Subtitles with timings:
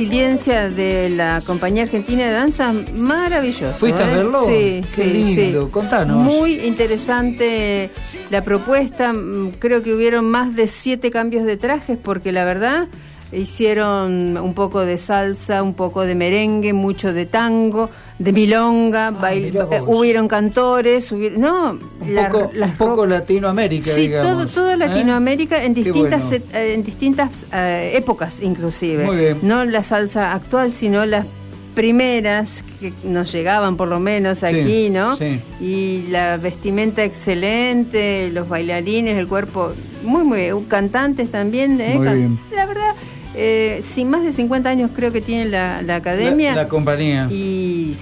[0.00, 3.72] resiliencia de la compañía argentina de danza maravilloso.
[3.76, 4.14] ¿Fuiste a ¿eh?
[4.14, 4.44] verlo?
[4.44, 5.70] Sí, Qué sí, lindo, sí.
[5.72, 6.22] contanos.
[6.22, 7.90] Muy interesante
[8.30, 9.12] la propuesta.
[9.12, 12.86] Mm, Creo que hubieron más de siete cambios de trajes porque la verdad
[13.32, 19.20] hicieron un poco de salsa, un poco de merengue, mucho de tango, de milonga, vos.
[19.30, 21.70] eh, hubieron cantores, hubieron, no,
[22.00, 24.32] Un la- poco, las un poco ro- Latinoamérica, Sí, digamos.
[24.32, 24.76] todo, toda ¿eh?
[24.76, 26.36] Latinoamérica en distintas bueno.
[26.36, 29.04] et- eh, en distintas eh, épocas inclusive.
[29.04, 29.38] Muy bien.
[29.42, 31.26] No la salsa actual, sino las
[31.74, 35.14] primeras que nos llegaban por lo menos Sí, aquí, ¿no?
[35.14, 35.40] sí.
[35.60, 41.94] Y la vestimenta excelente, los bailarines, el cuerpo muy muy cantantes también, ¿eh?
[41.96, 42.38] Muy bien.
[42.54, 42.94] La verdad
[43.38, 47.28] eh, sin más de 50 años creo que tiene la, la academia La, la compañía.
[47.30, 47.94] y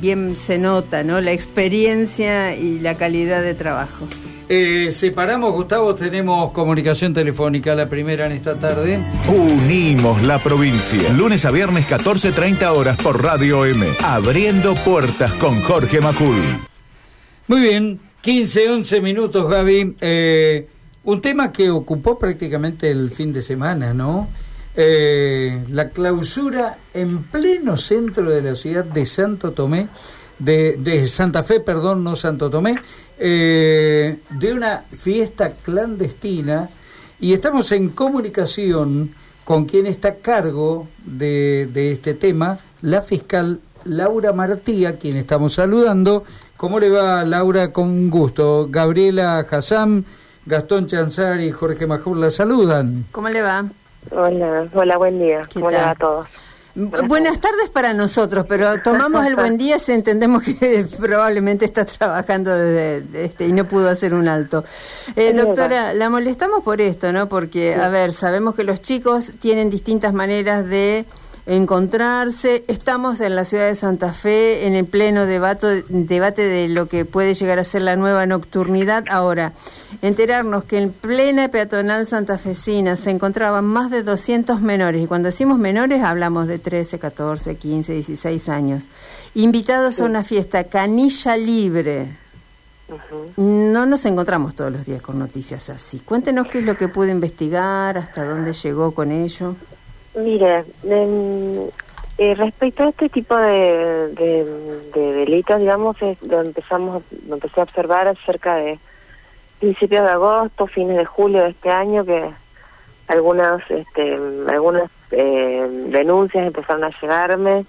[0.00, 1.20] bien se nota, ¿no?
[1.20, 4.06] La experiencia y la calidad de trabajo.
[4.48, 8.98] Eh, separamos, Gustavo, tenemos comunicación telefónica, la primera en esta tarde.
[9.28, 11.10] Unimos la provincia.
[11.16, 13.86] Lunes a viernes 14.30 horas por Radio M.
[14.04, 16.36] Abriendo puertas con Jorge Macul.
[17.48, 19.96] Muy bien, 15, 11 minutos, Gaby.
[20.00, 20.66] Eh,
[21.04, 24.28] un tema que ocupó prácticamente el fin de semana, ¿no?
[24.74, 29.88] Eh, la clausura en pleno centro de la ciudad de Santo Tomé,
[30.38, 32.76] de, de Santa Fe, perdón, no Santo Tomé,
[33.18, 36.70] eh, de una fiesta clandestina
[37.20, 39.14] y estamos en comunicación
[39.44, 45.54] con quien está a cargo de, de este tema, la fiscal Laura Martía, quien estamos
[45.54, 46.24] saludando.
[46.56, 47.72] ¿Cómo le va, Laura?
[47.72, 48.68] Con gusto.
[48.70, 50.04] Gabriela Hassan,
[50.46, 53.06] Gastón Chanzar y Jorge Majur la saludan.
[53.10, 53.68] ¿Cómo le va?
[54.10, 55.42] Hola, hola, buen día.
[55.48, 55.86] ¿Qué ¿Cómo le tal?
[55.86, 56.26] va a todos?
[56.74, 61.84] Bu- Buenas tardes para nosotros, pero tomamos el buen día si entendemos que probablemente está
[61.84, 64.64] trabajando desde de este, y no pudo hacer un alto.
[65.14, 67.28] Eh, doctora, la molestamos por esto, ¿no?
[67.28, 71.04] Porque, a ver, sabemos que los chicos tienen distintas maneras de
[71.46, 72.64] encontrarse.
[72.68, 77.04] Estamos en la ciudad de Santa Fe en el pleno debate, debate de lo que
[77.04, 79.04] puede llegar a ser la nueva nocturnidad.
[79.10, 79.52] Ahora,
[80.02, 85.58] enterarnos que en plena peatonal santafesina se encontraban más de 200 menores, y cuando decimos
[85.58, 88.84] menores hablamos de 13, 14, 15, 16 años,
[89.34, 92.18] invitados a una fiesta canilla libre.
[93.36, 96.00] No nos encontramos todos los días con noticias así.
[96.00, 99.56] Cuéntenos qué es lo que pudo investigar, hasta dónde llegó con ello.
[100.14, 101.52] Mire, em,
[102.18, 104.44] eh, respecto a este tipo de, de,
[104.94, 108.78] de delitos, digamos, es lo empezamos, lo empecé a observar cerca de
[109.58, 112.30] principios de agosto, fines de julio de este año, que
[113.08, 114.14] algunas, este,
[114.48, 117.64] algunas eh, denuncias empezaron a llegarme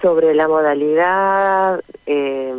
[0.00, 2.54] sobre la modalidad eh,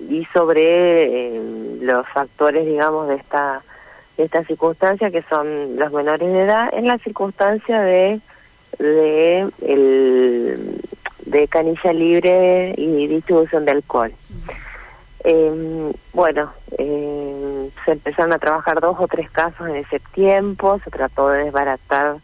[0.00, 1.42] y sobre eh,
[1.80, 3.62] los factores, digamos, de esta
[4.16, 8.20] de esta circunstancia que son los menores de edad en la circunstancia de
[8.78, 10.80] de el
[11.26, 14.12] de canilla libre y distribución de alcohol.
[15.24, 20.90] Eh, bueno, eh, se empezaron a trabajar dos o tres casos en ese tiempo, se
[20.90, 22.16] trató de desbaratar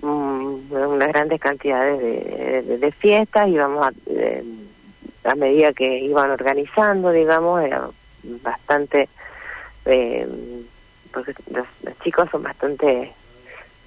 [0.00, 4.42] mm, unas grandes cantidades de, de- fiestas, íbamos a, eh,
[5.24, 7.88] a medida que iban organizando, digamos, era
[8.42, 9.08] bastante,
[9.84, 13.12] porque los, los chicos son bastante,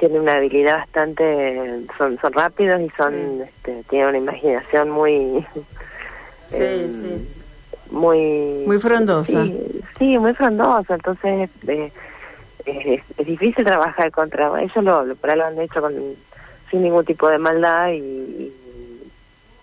[0.01, 3.43] tienen una habilidad bastante, son, son rápidos y son, Sí.
[3.43, 5.45] este, tienen una imaginación muy,
[6.47, 7.27] Sí, eh, sí.
[7.91, 9.43] muy, Muy frondosa.
[9.45, 11.91] Sí, sí, muy frondosa, entonces eh,
[12.65, 15.93] es, es difícil trabajar contra ellos lo, lo lo han hecho con
[16.71, 18.53] sin ningún tipo de maldad y, y,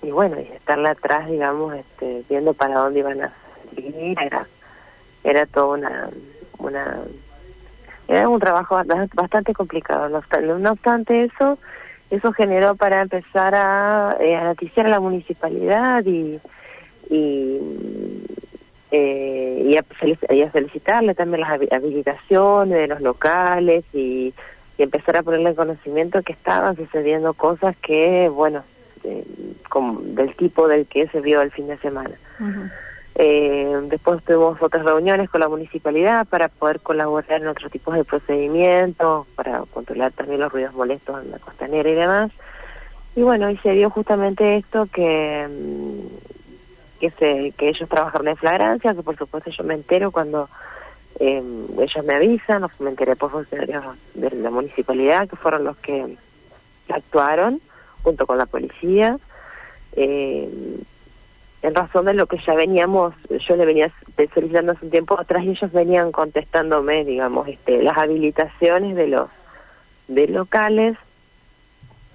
[0.03, 3.33] y bueno y estarle atrás digamos este viendo para dónde iban a
[3.75, 4.47] seguir era
[5.25, 6.11] era todo una
[6.59, 6.99] una
[8.09, 11.59] era un trabajo bast- bastante complicado no obstante, eso
[12.11, 16.41] eso generó para empezar a, eh, a noticiar a la municipalidad y
[17.11, 17.61] y
[18.91, 24.33] eh, y, a felicitarle también las habi- habilitaciones de los locales y,
[24.79, 28.65] y empezar a ponerle en conocimiento que estaban sucediendo cosas que, bueno,
[29.05, 29.25] eh,
[30.15, 32.15] del tipo del que se vio el fin de semana.
[33.21, 38.05] Eh, después tuvimos otras reuniones con la municipalidad para poder colaborar en otros tipos de
[38.05, 42.31] procedimientos, para controlar también los ruidos molestos en la costanera y demás.
[43.17, 48.37] Y bueno, y se dio justamente esto que, mm, que, se, que ellos trabajaron en
[48.37, 50.49] flagrancia, que por supuesto yo me entero cuando
[51.19, 51.43] eh,
[51.81, 53.83] ellos me avisan, o me enteré por funcionarios
[54.15, 56.17] de la municipalidad, que fueron los que
[56.89, 57.61] actuaron
[58.05, 59.19] junto con la policía.
[59.97, 60.49] Eh,
[61.63, 63.93] en razón de lo que ya veníamos, yo le venía
[64.33, 69.29] solicitando hace un tiempo atrás y ellos venían contestándome, digamos, este, las habilitaciones de los
[70.07, 70.97] de locales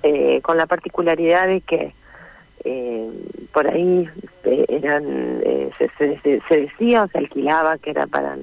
[0.01, 1.93] eh, con la particularidad de que
[2.65, 3.11] eh,
[3.51, 4.09] por ahí
[4.45, 8.37] eh, eran eh, se, se, se, decía o se alquilaba que era para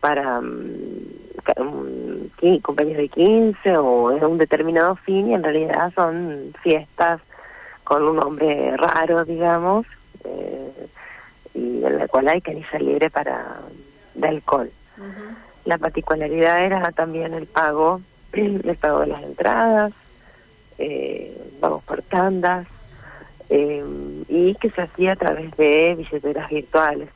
[0.00, 2.30] para um,
[2.62, 7.20] compañías de 15 o es un determinado fin y en realidad son fiestas
[7.84, 9.86] con un nombre raro digamos
[10.24, 10.86] eh,
[11.54, 13.60] y en la cual hay caniza libre para
[14.14, 14.70] de alcohol
[15.64, 18.00] la particularidad era también el pago
[18.32, 19.92] el pago de las entradas
[20.78, 22.68] eh, vamos por tandas
[23.50, 23.84] eh,
[24.28, 27.08] y que se hacía a través de billeteras virtuales.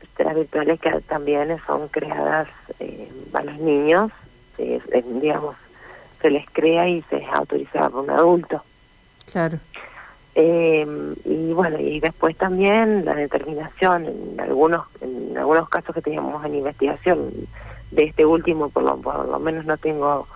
[0.00, 2.48] Billeteras virtuales que también son creadas
[2.80, 4.10] eh, a los niños,
[4.56, 5.56] digamos,
[6.22, 8.62] se les crea y se autoriza por un adulto.
[9.30, 9.58] Claro.
[10.38, 10.86] Eh,
[11.24, 16.56] y bueno, y después también la determinación en algunos en algunos casos que teníamos en
[16.56, 17.30] investigación
[17.90, 20.28] de este último, por lo, menos no tengo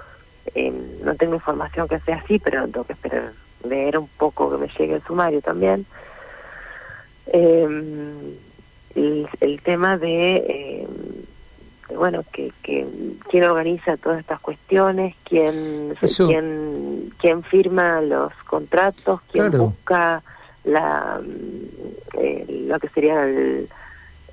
[0.54, 0.72] eh,
[1.04, 3.32] no tengo información que sea así, pero tengo que esperar
[3.62, 5.84] leer un poco que me llegue el sumario también.
[7.26, 7.68] Eh,
[8.94, 10.88] el, el, tema de, de
[11.96, 12.86] bueno, que, que
[13.28, 19.64] quién organiza todas estas cuestiones, quién, quién, quién firma los contratos, quién Claro.
[19.66, 20.22] busca
[20.64, 21.20] la
[22.18, 23.68] eh, lo que sería el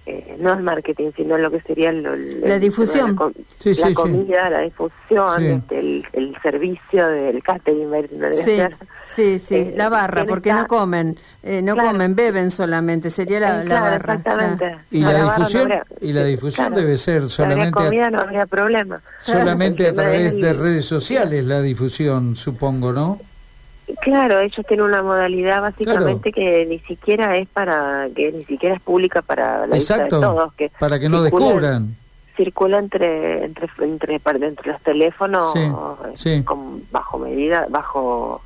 [0.10, 3.16] eh, no el marketing, sino lo que sería lo- el- La difusión.
[3.20, 3.94] la, Sí, la sí, sí.
[3.94, 5.46] comida, la difusión, Sí.
[5.48, 8.78] este, el, el servicio del catering debería Sí, ser.
[9.06, 10.62] sí, sí, Eh, la barra, ¿quién porque está?
[10.62, 11.90] no comen, eh, no Claro.
[11.92, 14.14] comen, beben solamente, sería la, Eh, la claro, barra.
[14.16, 14.58] Exactamente.
[14.66, 14.80] claro.
[14.92, 16.82] Y No, la barra difusión- habría- y la difusión claro.
[16.82, 19.02] debe ser solamente a- comida no habría problema.
[19.20, 23.20] Solamente a través de redes sociales la difusión, supongo, ¿no?
[24.02, 28.82] Claro, ellos tienen una modalidad básicamente que ni siquiera es para, que ni siquiera es
[28.82, 30.54] pública para la vista Exacto, de todos.
[30.56, 31.96] Que para que no circula- descubran.
[32.36, 35.72] Circula entre, entre, entre, entre los teléfonos Sí,
[36.16, 36.44] sí.
[36.44, 38.42] con, bajo medida, bajo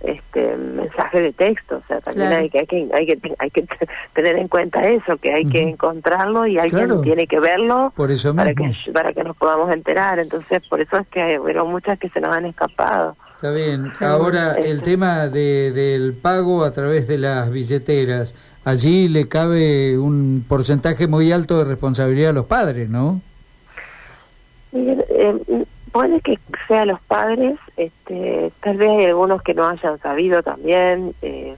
[0.00, 2.42] este mensaje de texto, o sea, también Claro.
[2.42, 3.66] hay que hay que hay que hay que
[4.14, 7.00] tener en cuenta eso, que hay que encontrarlo y alguien Claro.
[7.00, 8.72] tiene que verlo Por eso para mismo.
[8.84, 12.20] que para que nos podamos enterar, entonces por eso es que hubo muchas que se
[12.20, 13.16] nos han escapado.
[13.36, 13.92] Está bien.
[14.00, 14.90] Ahora, el Este.
[14.92, 18.34] tema de, del pago a través de las billeteras,
[18.64, 23.20] allí le cabe un porcentaje muy alto de responsabilidad a los padres, ¿no?
[24.72, 29.98] Miguel, eh, puede que sean los padres, este, tal vez hay algunos que no hayan
[30.00, 31.56] sabido también, eh,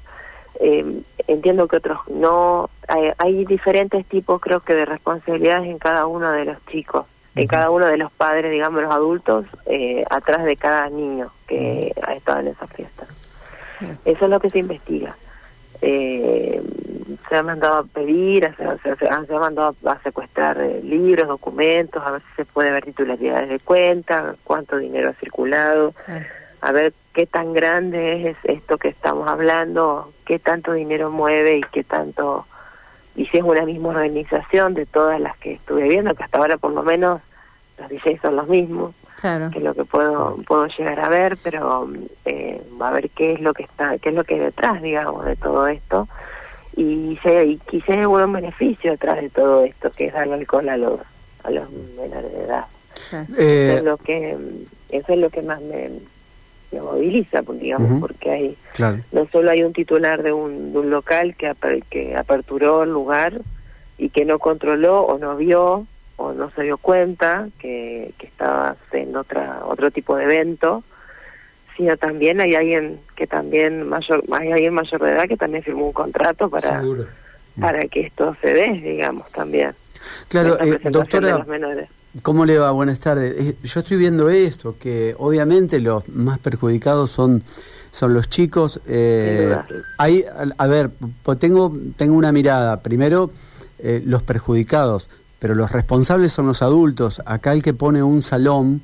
[0.60, 6.06] eh, entiendo que otros no, hay, hay diferentes tipos creo que de responsabilidades en cada
[6.06, 7.06] uno de los chicos,
[7.42, 7.48] Ujú.
[7.48, 12.14] cada uno de los padres, digamos los adultos, eh, atrás de cada niño que ha
[12.14, 13.06] estado en esa fiesta.
[14.04, 15.16] Eso es lo que se investiga.
[15.80, 16.60] Eh,
[17.28, 21.28] se ha mandado a pedir, se, se- se- se ha mandado a secuestrar eh, libros,
[21.28, 25.94] documentos, a ver si se puede ver titularidades de cuenta, cuánto dinero ha circulado,
[26.60, 31.62] a ver qué tan grande es esto que estamos hablando, qué tanto dinero mueve y
[31.72, 32.46] qué tanto,
[33.14, 36.56] y si es una misma organización de todas las que estuve viendo, que hasta ahora
[36.56, 37.20] por lo menos
[37.78, 39.50] los DJs son los mismos Claro.
[39.50, 41.88] que es lo que puedo puedo llegar a ver pero
[42.24, 45.24] eh, a ver qué es lo que está qué es lo que hay detrás digamos
[45.24, 46.06] de todo esto
[46.76, 47.16] y
[47.68, 51.00] quizás hay un beneficio detrás de todo esto que es darle alcohol a los
[51.42, 52.66] a los menores de edad
[53.10, 53.24] claro.
[53.32, 54.36] eso Eh, es lo que
[54.90, 55.90] eso es lo que más me,
[56.70, 58.98] me moviliza porque, digamos porque hay claro.
[59.10, 62.90] no solo hay un titular de un, de un local que, aper- que aperturó el
[62.90, 63.32] lugar
[63.96, 65.86] y que no controló o no vio
[66.18, 70.84] o no se dio cuenta que, que estaba en otra otro tipo de evento
[71.76, 75.86] sino también hay alguien que también mayor hay alguien mayor de edad que también firmó
[75.86, 77.06] un contrato para Seguro.
[77.58, 79.72] para que esto se dé digamos también
[80.28, 81.88] Claro, eh, de doctora, los menores
[82.22, 82.70] ¿cómo le va?
[82.72, 83.34] Buenas tardes.
[83.38, 87.42] Eh, Yo estoy viendo esto, que obviamente los más perjudicados son
[87.90, 88.80] son los chicos.
[88.86, 89.56] eh,
[89.98, 90.90] hay, a, a ver,
[91.38, 92.80] tengo tengo una mirada.
[92.82, 93.30] Primero,
[93.78, 97.22] eh, los perjudicados, pero los responsables son los adultos.
[97.24, 98.82] Acá el que pone un salón,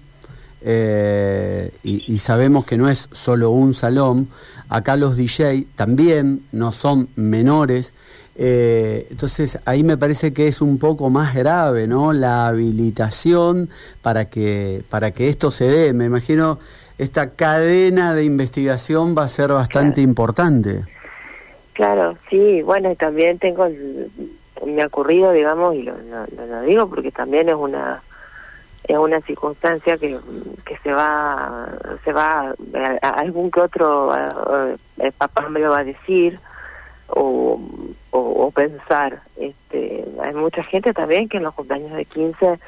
[0.67, 4.29] eh, y, y sabemos que no es solo un salón,
[4.69, 7.93] acá los DJ también no son menores.
[8.37, 12.13] eh, entonces ahí me parece que es un poco más grave, ¿no?
[12.13, 13.69] La habilitación
[14.03, 15.93] para que para que esto se dé.
[15.93, 16.59] Me imagino
[16.99, 20.09] esta cadena de investigación va a ser bastante Claro.
[20.11, 20.85] importante.
[21.75, 24.11] Claro, sí, bueno, y también tengo, el-
[24.67, 28.03] me ha ocurrido, digamos, y lo, lo- digo porque también es una
[28.87, 30.19] es una circunstancia que,
[30.67, 31.69] que se va,
[32.05, 32.55] se va,
[33.03, 34.15] a- algún que otro
[34.99, 36.39] el papá me lo va a decir
[37.09, 37.59] o,
[38.11, 39.23] o, o pensar.
[39.37, 42.59] Este, hay mucha gente también que en los cumpleaños de 15,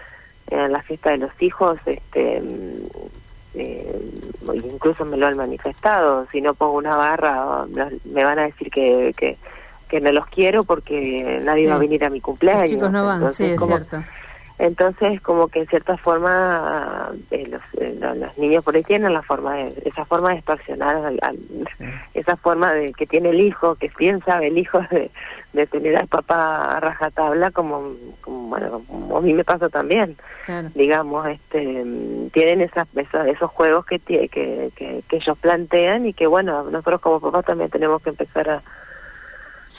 [0.49, 2.87] en la fiesta de los hijos, este, mm,
[3.55, 4.01] eh,
[4.55, 7.67] incluso me lo han manifestado, si no pongo una barra
[8.05, 9.39] me van a decir que, que,
[9.89, 12.63] que no los quiero porque nadie va a venir a mi cumpleaños.
[12.63, 14.03] Los chicos no van, sí, es cierto.
[14.59, 19.21] Entonces, como que en cierta forma, eh, los, eh, los, niños por ahí tienen la
[19.21, 21.13] forma de, esa forma de extorsionar,
[22.15, 25.11] esa forma de que tiene el hijo, que piensa el hijo de,
[25.53, 30.17] de tener al papá a rajatabla, como, como, bueno, como a mí me pasa también.
[30.75, 31.85] Digamos, este,
[32.33, 37.21] tienen esas, esos, juegos que, que, que, que ellos plantean y que, bueno, nosotros como
[37.21, 38.63] papás también tenemos que empezar a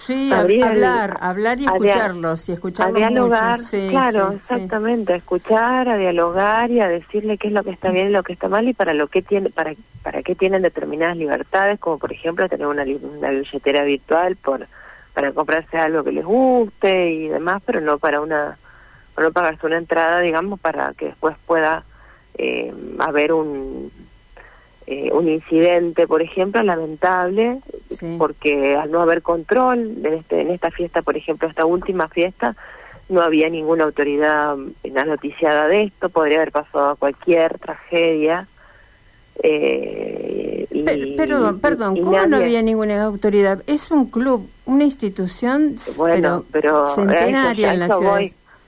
[0.05, 6.69] Sí, hablar, hablar y escucharlos y escucharlos a dialogar, claro, exactamente, a escuchar, a dialogar
[6.71, 8.73] y a decirle qué es lo que está bien y lo que está mal y
[8.73, 9.73] para lo que tiene, para
[10.03, 14.67] para qué tienen determinadas libertades, como por ejemplo tener una, una billetera virtual por
[15.13, 18.57] para comprarse algo que les guste y demás, pero no para una
[19.17, 21.83] no pagarse una entrada, digamos, para que después pueda
[22.37, 23.91] eh, haber un
[24.85, 27.59] eh, un incidente, por ejemplo, lamentable,
[28.17, 32.55] porque al no haber control en, este, en esta fiesta, por ejemplo, esta última fiesta,
[33.09, 38.47] no había ninguna autoridad noticiada de esto, podría haber pasado cualquier tragedia.
[39.43, 40.67] Eh,
[41.15, 43.63] perdón, perdón, ¿cómo no había ninguna autoridad?
[43.67, 48.21] Es un club, una institución bueno, pero, centenaria en la ciudad.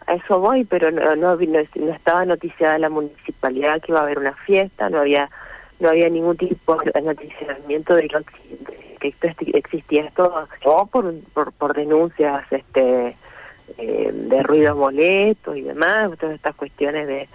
[0.06, 4.20] a eso voy, pero no, no, no, estaba noticiada la municipalidad que iba a haber
[4.20, 5.30] una fiesta, no había
[5.80, 8.08] no había ningún tipo de noticiamiento de
[9.00, 10.34] que esto existía esto
[10.66, 13.16] o por, por, por denuncias este
[13.78, 17.30] eh, de ruido molesto y demás todas estas cuestiones de,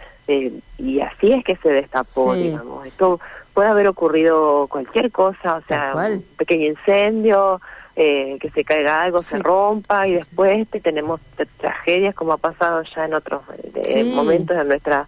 [0.78, 2.86] y así es que se destapó digamos.
[2.86, 3.20] Esto
[3.52, 7.60] puede haber ocurrido cualquier cosa o sea un pequeño incendio
[7.96, 11.20] eh, que se caiga algo, se rompa y después tenemos
[11.58, 13.42] tragedias como ha pasado ya en otros
[13.74, 15.06] eh, momentos de nuestra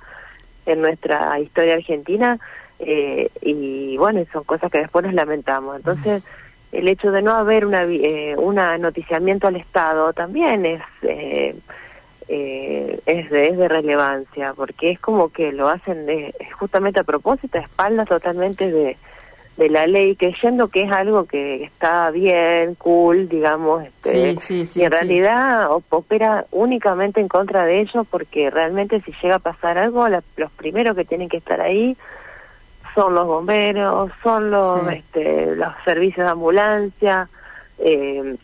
[0.66, 2.38] en nuestra historia argentina
[2.78, 5.76] eh, y bueno, son cosas que después nos lamentamos.
[5.76, 6.22] Entonces,
[6.76, 11.56] el hecho de no haber una, eh, una noticiamiento al Estado también es, eh,
[12.28, 17.04] eh, es, de, es de relevancia, porque es como que lo hacen de, justamente a
[17.04, 18.96] propósito, a espaldas totalmente de,
[19.56, 24.34] de la ley, creyendo que es algo que está bien, cool, digamos, este,
[24.78, 29.78] y en realidad opera únicamente en contra de ellos, porque realmente si llega a pasar
[29.78, 31.96] algo, los primeros que tienen que estar ahí
[32.96, 37.28] son los bomberos, son los este, los servicios de ambulancia
[37.78, 38.36] eh,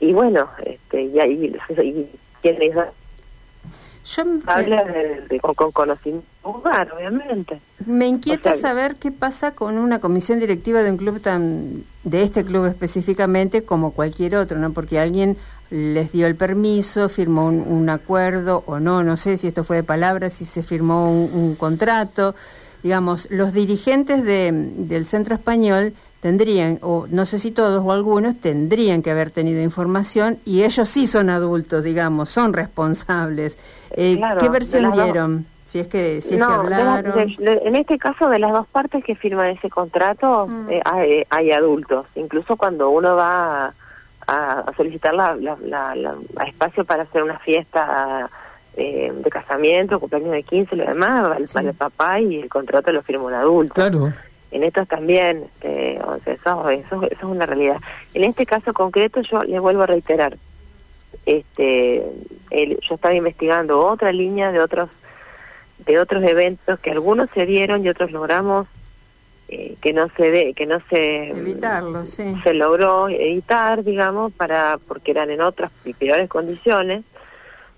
[0.00, 2.06] y bueno, este y ahí y
[2.42, 7.60] quienes yo habla de, con, conocimiento lugar, obviamente.
[7.84, 12.44] Me inquieta saber qué pasa con una comisión directiva de un club tan de este
[12.44, 14.72] club específicamente como cualquier otro, ¿no?
[14.72, 15.36] Porque alguien
[15.70, 19.82] les dio el permiso, firmó un, acuerdo o no, no sé si esto fue de
[19.82, 22.36] palabras, si se firmó un contrato
[22.82, 28.40] digamos, los dirigentes de, del centro español tendrían, o no sé si todos o algunos,
[28.40, 33.58] tendrían que haber tenido información y ellos sí son adultos, digamos, son responsables.
[33.90, 35.46] Eh, ¿Qué versión dieron?
[35.64, 37.12] Si es que, si es que hablaron.
[37.18, 40.70] en este caso, de las dos partes que firman ese contrato, mm.
[40.70, 42.06] eh, hay, hay, adultos.
[42.14, 43.66] Incluso cuando uno va
[44.26, 45.56] a, a solicitar la, la,
[45.94, 46.14] la,
[46.46, 48.30] espacio para hacer una fiesta
[48.76, 52.92] eh, de casamiento, cumpleaños de 15 y lo demás, para el papá y el contrato
[52.92, 53.74] lo firma un adulto.
[53.74, 54.12] Claro.
[54.50, 57.78] En estos también, eh, eso, eso, es una realidad.
[58.14, 60.36] En este caso concreto yo les vuelvo a reiterar,
[61.24, 62.02] este
[62.88, 64.90] yo estaba investigando otra línea de otros
[65.78, 68.66] de otros eventos que algunos se dieron y otros logramos
[69.48, 72.34] eh, que no se ve que no se evitarlo sí.
[72.42, 77.04] se logró evitar digamos para porque eran en otras y peores condiciones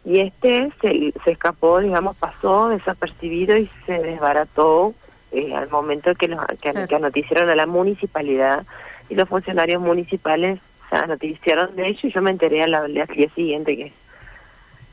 [0.08, 4.94] y este se, se escapó, digamos, pasó desapercibido y se desbarató
[5.32, 8.64] eh, al momento que, nos, que, a la municipalidad
[9.10, 13.06] y los funcionarios municipales se noticiaron de ello y yo me enteré al, al día
[13.34, 13.92] siguiente que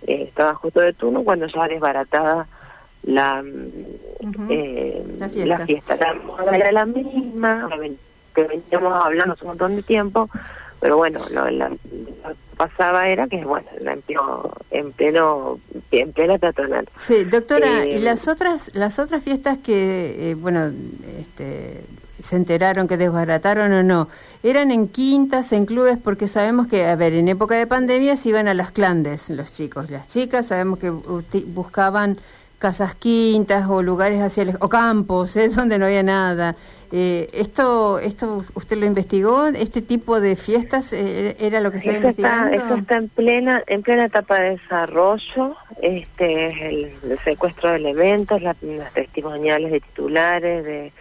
[0.07, 2.45] eh, estaba justo de turno cuando ya desbaratada
[3.03, 3.41] la,
[4.49, 5.45] eh, la fiesta.
[5.45, 5.97] La fiesta.
[6.57, 7.69] era la misma,
[8.35, 10.29] que veníamos hablando hace un montón de tiempo,
[10.81, 11.71] pero bueno, lo, la,
[12.55, 15.59] pasaba era que, bueno, en pleno, en pleno,
[15.91, 16.89] en plena peatonal.
[16.95, 20.71] Sí, doctora, ¿y eh, las otras, las otras fiestas que, eh, bueno,
[21.19, 21.83] este,
[22.19, 24.07] se enteraron que desbarataron o no,
[24.43, 28.29] eran en quintas, en clubes, porque sabemos que, a ver, en época de pandemia se
[28.29, 32.17] iban a las clandes los chicos, las chicas, sabemos que buscaban
[32.57, 35.49] casas quintas o lugares hacia el, o campos, ¿eh?
[35.55, 36.55] donde no había nada.
[36.91, 41.97] Eh, esto, esto usted lo investigó, este tipo de fiestas eh, era lo que estaba
[41.97, 42.53] investigando.
[42.53, 48.41] Está, esto está en plena, en plena etapa de desarrollo, este, el, secuestro de elementos,
[48.41, 48.55] las
[48.93, 50.91] testimoniales de titulares, de,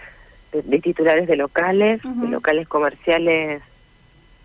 [0.53, 3.63] de, de titulares de locales, de locales comerciales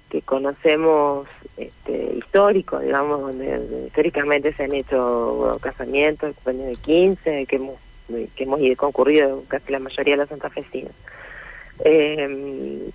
[0.10, 7.46] que conocemos este, históricos, digamos, donde, históricamente se han hecho bueno, casamientos, cumpleaños de 15,
[7.46, 7.76] que hemos,
[8.36, 10.94] que hemos ido- concurrido casi la mayoría de los santafesinos.
[11.86, 12.90] Eh,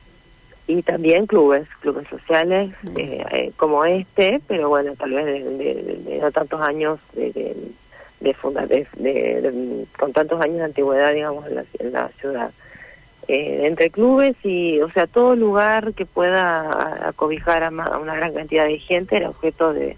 [0.66, 5.96] y también clubes, clubes sociales eh, eh, como este, pero bueno, tal vez de, de-
[6.04, 7.54] de no tantos años de,
[8.20, 12.50] de, funda- de- con tantos años de antigüedad, digamos, en la, en la ciudad.
[13.26, 18.66] Eh, entre clubes y, o sea, todo lugar que pueda acobijar a, una gran cantidad
[18.66, 19.96] de gente era objeto de,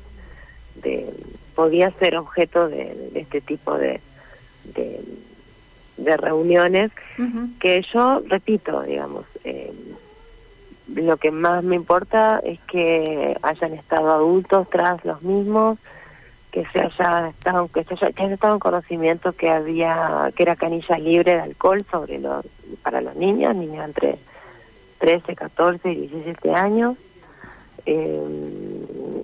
[0.76, 1.12] de
[1.56, 4.00] podía ser objeto de, de este tipo de,
[4.62, 5.00] de,
[5.96, 6.92] de reuniones
[7.58, 9.72] que yo repito, digamos, eh,
[10.94, 15.78] lo que más me importa es que hayan estado adultos tras los mismos,
[16.56, 20.42] que se haya estado, que se haya, que haya estado en conocimiento que había, que
[20.42, 22.46] era canilla libre de alcohol sobre los,
[22.82, 24.16] para los niños, niños entre
[24.98, 26.96] 13, 14 y 17 años,
[27.84, 28.22] eh,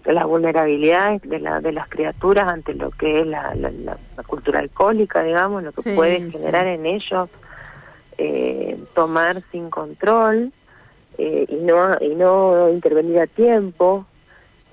[0.05, 4.23] la vulnerabilidad de, la, de las criaturas ante lo que es la, la, la- la
[4.25, 6.33] cultura alcohólica, digamos, lo que Sí, puede sí.
[6.33, 7.31] generar en ellos
[8.19, 10.53] eh, tomar sin control
[11.17, 14.05] eh, y no y no intervenir a tiempo.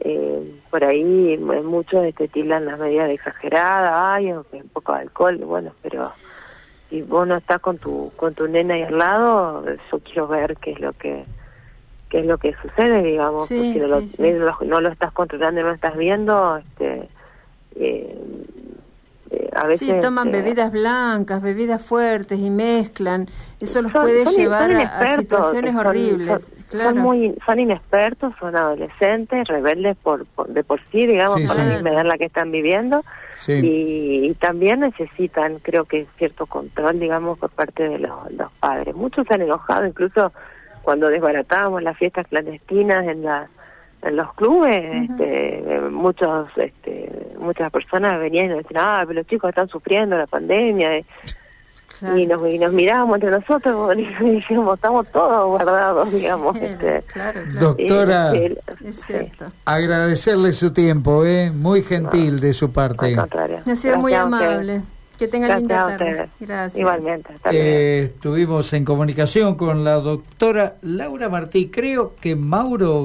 [0.01, 5.73] Eh, por ahí muchos este, tildan las medidas exageradas, ay, un poco de alcohol, bueno,
[5.81, 6.13] pero
[6.89, 10.55] si vos no estás con tu con tu nena ahí al lado, yo quiero ver
[10.57, 11.25] qué es lo que
[12.09, 14.31] qué es lo que sucede, digamos, Sí, porque no, lo, sí, sí.
[14.31, 17.09] no lo- no lo estás controlando, no lo estás viendo, este, eh,
[17.75, 18.17] eh,
[19.55, 23.27] a veces Sí, toman eh, bebidas blancas, bebidas fuertes y mezclan.
[23.59, 26.41] Eso los son- puede son- llevar son a- situaciones son- horribles.
[26.45, 26.89] son- claro.
[26.91, 31.55] Son muy, son inexpertos, son adolescentes, rebeldes por, por- de por sí, digamos, Sí, por
[31.55, 31.61] sí.
[31.61, 33.03] la misma edad en la que están viviendo.
[33.37, 33.53] Sí.
[33.53, 38.95] Y, y también necesitan, creo que, cierto control, digamos, por parte de los, los padres.
[38.95, 40.31] Muchos se han enojado, incluso
[40.81, 43.47] cuando desbaratábamos las fiestas clandestinas en la
[44.01, 49.27] en los clubes, este, muchos, este, muchas personas venían y nos decían, ah, pero los
[49.27, 51.05] chicos están sufriendo la pandemia, eh,
[51.99, 52.17] Claro.
[52.17, 56.57] y nos, y nos mirábamos entre nosotros y dijimos, estamos todos guardados, digamos.
[56.57, 57.59] Sí, este, claro, claro.
[57.59, 59.45] Doctora, Es sí, cierto.
[59.65, 61.51] agradecerle su tiempo, ¿eh?
[61.51, 63.07] Muy gentil de su parte.
[63.07, 63.59] al contrario.
[63.65, 64.81] Ha sido muy amable.
[65.17, 66.29] Que tenga Gracias linda tarde.
[66.39, 66.79] Gracias.
[66.79, 67.33] Igualmente.
[67.51, 71.67] Eh, estuvimos en comunicación con la doctora Laura Martí.
[71.69, 73.03] Creo que Mauro